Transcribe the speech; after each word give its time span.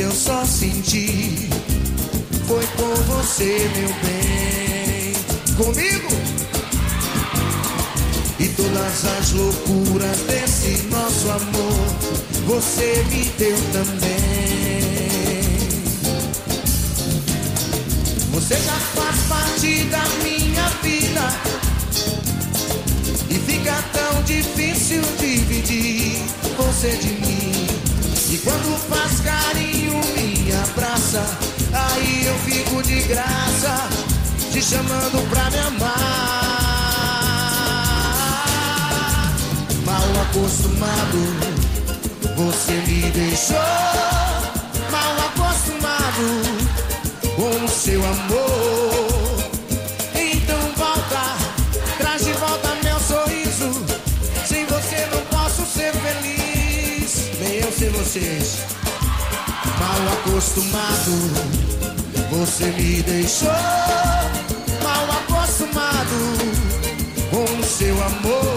Eu 0.00 0.10
só 0.12 0.42
senti. 0.46 1.50
Foi 2.48 2.66
com 2.78 2.94
você, 3.02 3.70
meu 3.76 3.92
bem. 4.02 5.12
Comigo? 5.58 6.08
E 8.38 8.48
todas 8.48 9.04
as 9.04 9.32
loucuras 9.32 10.16
desse 10.20 10.84
nosso 10.84 11.30
amor, 11.30 11.86
você 12.46 13.04
me 13.10 13.24
deu 13.36 13.54
também. 13.74 14.80
Você 18.32 18.54
já 18.54 18.78
faz 18.94 19.20
parte 19.28 19.84
da 19.84 20.02
minha 20.24 20.66
vida. 20.82 21.28
E 23.28 23.34
fica 23.34 23.84
tão 23.92 24.22
difícil 24.22 25.02
dividir 25.18 26.22
você 26.56 26.88
de 26.96 27.08
mim. 27.20 27.66
E 28.32 28.38
quando 28.38 28.78
faz 28.88 29.20
carinho, 29.22 29.79
Aí 31.12 32.24
eu 32.24 32.38
fico 32.38 32.80
de 32.84 33.00
graça, 33.02 33.88
te 34.52 34.62
chamando 34.62 35.28
pra 35.28 35.50
me 35.50 35.58
amar. 35.58 35.90
Mal 39.84 40.04
acostumado, 40.22 41.18
você 42.36 42.72
me 42.86 43.10
deixou. 43.10 43.56
Mal 44.92 45.18
acostumado 45.26 46.42
com 47.34 47.64
o 47.64 47.68
seu 47.68 48.04
amor. 48.04 49.50
Então 50.14 50.60
volta, 50.76 51.36
traz 51.98 52.24
de 52.24 52.32
volta 52.34 52.68
meu 52.84 53.00
sorriso. 53.00 53.84
Sem 54.46 54.64
você 54.66 55.08
não 55.12 55.22
posso 55.22 55.66
ser 55.66 55.92
feliz. 55.92 57.30
Nem 57.40 57.56
eu 57.56 57.72
sem 57.72 57.90
vocês. 57.90 58.60
Mal 59.64 60.12
acostumado, 60.14 61.12
você 62.30 62.64
me 62.66 63.02
deixou. 63.02 63.50
Mal 64.82 65.04
acostumado 65.20 66.16
com 67.30 67.44
o 67.58 67.64
seu 67.64 67.94
amor. 68.02 68.49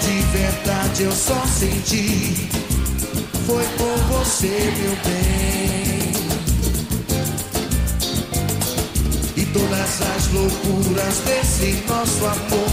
De 0.00 0.22
verdade 0.32 1.02
eu 1.02 1.12
só 1.12 1.44
senti. 1.46 2.48
Foi 3.46 3.64
com 3.78 3.96
você, 4.14 4.72
meu 4.78 4.96
bem. 5.04 6.12
E 9.36 9.44
todas 9.46 10.02
as 10.02 10.32
loucuras 10.32 11.18
desse 11.26 11.84
nosso 11.88 12.26
amor, 12.26 12.70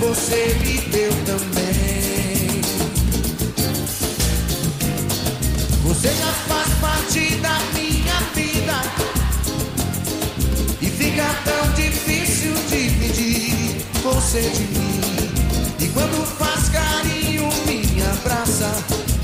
você 0.00 0.56
me 0.60 0.78
deu 0.90 1.12
também. 1.24 2.60
Você 5.84 6.08
já 6.08 6.32
faz 6.48 6.68
parte 6.80 7.34
da 7.36 7.58
minha 7.74 8.20
vida. 8.34 8.82
E 10.80 10.86
fica 10.86 11.26
tão 11.44 11.72
difícil 11.74 12.54
dividir 12.68 13.76
você 14.02 14.40
de 14.40 14.78
mim. 14.78 14.85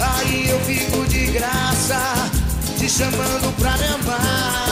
Aí 0.00 0.48
eu 0.48 0.60
fico 0.60 1.06
de 1.06 1.26
graça, 1.26 2.00
te 2.78 2.88
chamando 2.88 3.52
pra 3.58 3.76
me 3.76 3.86
amar. 3.86 4.62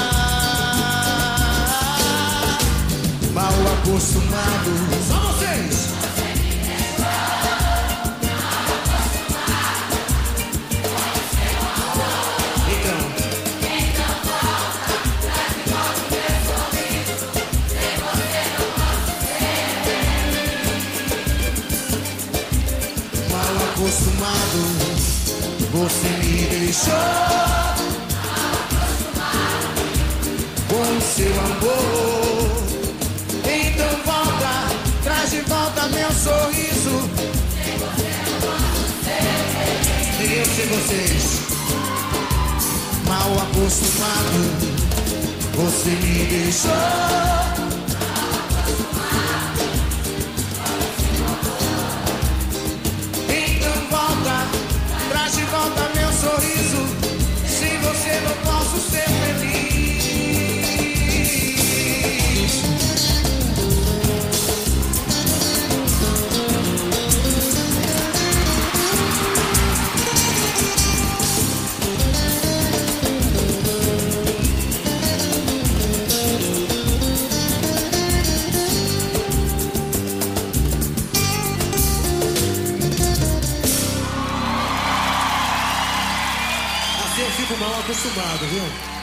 Mal 3.33 3.53
acostumado, 3.79 4.73
só 5.09 5.19
vocês. 5.33 6.00
Acostumado, 23.81 24.61
você 25.73 26.09
me 26.09 26.47
deixou. 26.47 26.93
Com 30.69 30.97
o 30.97 31.01
seu 31.01 31.33
amor, 31.41 32.63
então 33.43 33.91
volta, 34.05 34.53
traz 35.03 35.31
de 35.31 35.41
volta 35.41 35.89
meu 35.89 36.13
sorriso. 36.13 37.11
Nem 40.19 40.33
eu 40.33 40.45
sei 40.45 40.67
vocês, 40.67 41.41
mal 43.09 43.33
acostumado, 43.39 44.41
você 45.57 45.91
me 45.91 46.27
deixou. 46.27 47.50
Eu 87.21 87.31
fico 87.33 87.57
mal 87.59 87.81
acostumado, 87.81 88.47
viu? 88.47 89.00